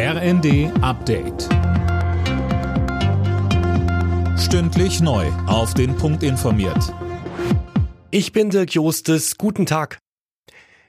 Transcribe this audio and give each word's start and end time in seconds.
RND 0.00 0.70
Update. 0.80 1.48
Stündlich 4.38 5.00
neu. 5.00 5.26
Auf 5.48 5.74
den 5.74 5.96
Punkt 5.96 6.22
informiert. 6.22 6.94
Ich 8.12 8.30
bin 8.30 8.50
Dirk 8.50 8.74
Jostes. 8.74 9.38
Guten 9.38 9.66
Tag. 9.66 9.98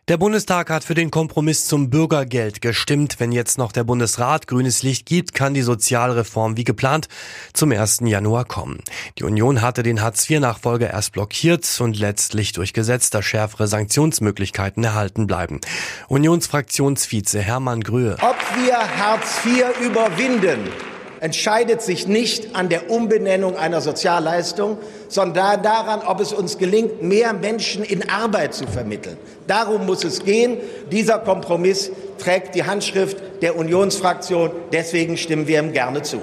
Der 0.10 0.18
Bundestag 0.18 0.72
hat 0.72 0.84
für 0.84 0.96
den 0.96 1.12
Kompromiss 1.12 1.68
zum 1.68 1.92
Bürgergeld 1.92 2.62
gestimmt. 2.62 3.20
Wenn 3.20 3.32
jetzt 3.32 3.60
noch 3.60 3.72
der 3.72 3.84
Bundesrat 3.84 4.48
grünes 4.48 4.82
Licht 4.82 5.06
gibt, 5.06 5.36
kann 5.36 5.54
die 5.54 5.62
Sozialreform 5.62 6.58
wie 6.58 6.64
geplant 6.64 7.08
zum 7.54 7.72
1. 7.72 8.00
Januar 8.06 8.46
kommen. 8.46 8.82
Die 9.20 9.24
Union 9.24 9.62
hatte 9.62 9.84
den 9.84 10.02
Hartz-IV-Nachfolger 10.02 10.90
erst 10.90 11.12
blockiert 11.12 11.80
und 11.80 12.00
letztlich 12.00 12.54
durchgesetzt, 12.54 13.14
dass 13.14 13.24
schärfere 13.24 13.68
Sanktionsmöglichkeiten 13.68 14.84
erhalten 14.84 15.28
bleiben. 15.28 15.62
Unionsfraktionsvize 16.10 17.40
Hermann 17.40 17.82
Gröhe. 17.82 18.18
Ob 18.22 18.36
wir 18.58 18.78
Hartz 18.98 19.46
IV 19.46 19.80
überwinden, 19.80 20.68
entscheidet 21.20 21.84
sich 21.84 22.08
nicht 22.08 22.56
an 22.56 22.68
der 22.68 22.90
Umbenennung 22.90 23.56
einer 23.56 23.80
Sozialleistung, 23.80 24.80
sondern 25.08 25.62
daran, 25.62 26.02
ob 26.02 26.20
es 26.20 26.34
uns 26.34 26.58
gelingt, 26.58 27.04
mehr 27.04 27.34
Menschen 27.34 27.84
in 27.84 28.10
Arbeit 28.10 28.56
zu 28.56 28.66
vermitteln. 28.66 29.18
Darum 29.46 29.86
muss 29.86 30.04
es 30.04 30.24
gehen. 30.24 30.58
Dieser 30.92 31.20
Kompromiss 31.20 31.92
trägt 32.18 32.56
die 32.56 32.64
Handschrift 32.64 33.18
der 33.44 33.56
Unionsfraktion. 33.56 34.50
Deswegen 34.74 35.16
stimmen 35.16 35.46
wir 35.46 35.60
ihm 35.60 35.74
gerne 35.74 36.02
zu. 36.02 36.22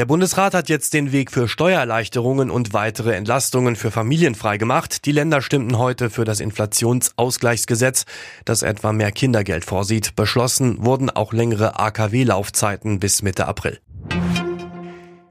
Der 0.00 0.06
Bundesrat 0.06 0.54
hat 0.54 0.70
jetzt 0.70 0.94
den 0.94 1.12
Weg 1.12 1.30
für 1.30 1.46
Steuererleichterungen 1.46 2.50
und 2.50 2.72
weitere 2.72 3.14
Entlastungen 3.16 3.76
für 3.76 3.90
Familien 3.90 4.34
freigemacht. 4.34 5.04
Die 5.04 5.12
Länder 5.12 5.42
stimmten 5.42 5.76
heute 5.76 6.08
für 6.08 6.24
das 6.24 6.40
Inflationsausgleichsgesetz, 6.40 8.06
das 8.46 8.62
etwa 8.62 8.94
mehr 8.94 9.12
Kindergeld 9.12 9.62
vorsieht. 9.66 10.16
Beschlossen 10.16 10.82
wurden 10.86 11.10
auch 11.10 11.34
längere 11.34 11.78
AKW-Laufzeiten 11.78 12.98
bis 12.98 13.20
Mitte 13.20 13.46
April. 13.46 13.78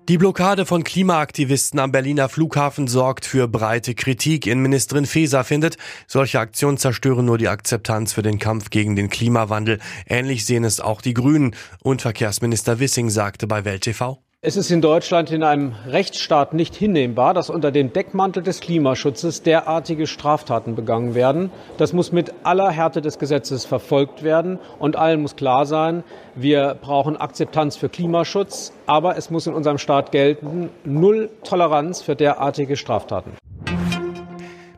Die 0.08 0.20
Blockade 0.20 0.68
von 0.68 0.84
Klimaaktivisten 0.84 1.80
am 1.80 1.92
Berliner 1.92 2.30
Flughafen 2.30 2.88
sorgt 2.88 3.26
für 3.26 3.48
breite 3.48 3.96
Kritik. 3.96 4.46
Innenministerin 4.46 5.08
Faeser 5.08 5.44
findet, 5.44 5.78
solche 6.06 6.40
Aktionen 6.40 6.78
zerstören 6.78 7.26
nur 7.26 7.40
die 7.40 7.48
Akzeptanz 7.48 8.14
für 8.14 8.22
den 8.22 8.38
Kampf 8.38 8.70
gegen 8.70 8.96
den 8.96 9.10
Klimawandel. 9.10 9.80
Ähnlich 10.06 10.46
sehen 10.46 10.64
es 10.64 10.80
auch 10.80 11.02
die 11.02 11.16
Grünen. 11.16 11.56
Und 11.82 12.04
Verkehrsminister 12.04 12.80
Wissing 12.80 13.10
sagte 13.10 13.48
bei 13.48 13.66
Welt 13.66 13.82
TV. 13.82 14.20
Es 14.42 14.56
ist 14.56 14.72
in 14.72 14.80
Deutschland 14.80 15.32
in 15.32 15.44
einem 15.44 15.76
Rechtsstaat 15.86 16.54
nicht 16.54 16.74
hinnehmbar, 16.74 17.34
dass 17.34 17.50
unter 17.50 17.72
dem 17.72 17.92
Deckmantel 17.92 18.42
des 18.42 18.62
Klimaschutzes 18.62 19.44
derartige 19.44 20.08
Straftaten 20.08 20.76
begangen 20.76 21.14
werden. 21.14 21.52
Das 21.78 21.92
muss 21.92 22.14
mit 22.14 22.34
aller 22.44 22.72
Härte 22.72 23.02
des 23.02 23.20
Gesetzes 23.20 23.66
verfolgt 23.66 24.24
werden 24.24 24.58
und 24.80 24.96
allen 24.96 25.22
muss 25.22 25.36
klar 25.36 25.66
sein, 25.66 26.06
wir 26.36 26.78
brauchen 26.82 27.18
Akzeptanz 27.18 27.76
für 27.76 27.90
Klimaschutz, 27.90 28.72
aber 28.86 29.18
es 29.18 29.30
muss 29.30 29.46
in 29.46 29.54
unserem 29.54 29.78
Staat 29.78 30.14
gelten, 30.14 30.70
null 30.86 31.30
Toleranz 31.44 32.02
für 32.02 32.16
derartige 32.16 32.78
Straftaten. 32.78 33.34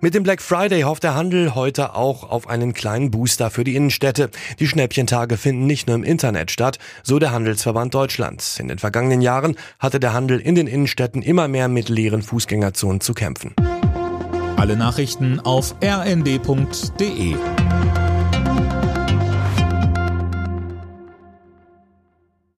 Mit 0.04 0.16
dem 0.16 0.24
Black 0.24 0.42
Friday 0.42 0.82
hofft 0.82 1.04
der 1.04 1.14
Handel 1.14 1.54
heute 1.54 1.94
auch 1.94 2.28
auf 2.28 2.50
einen 2.50 2.74
kleinen 2.74 3.12
Booster 3.12 3.52
für 3.52 3.64
die 3.64 3.76
Innenstädte. 3.76 4.32
Die 4.60 4.68
Schnäppchentage 4.68 5.38
finden 5.38 5.68
nicht 5.68 5.86
nur 5.86 5.96
im 5.96 6.04
Internet 6.04 6.50
statt, 6.50 6.80
so 7.04 7.20
der 7.20 7.32
Handelsverband 7.32 7.94
Deutschland. 7.94 8.44
In 8.60 8.68
den 8.68 8.80
vergangenen 8.80 9.22
Jahren 9.22 9.56
hatte 9.78 10.00
der 10.00 10.14
Handel 10.14 10.40
in 10.40 10.56
den 10.56 10.66
Innenstädten 10.66 11.22
immer 11.22 11.48
mehr 11.48 11.68
mit 11.68 11.88
leeren 11.88 12.24
Fußgängerzonen 12.24 13.00
zu 13.00 13.14
kämpfen. 13.14 13.54
Alle 14.58 14.76
Nachrichten 14.76 15.40
auf 15.40 15.76
rnd.de 15.84 17.36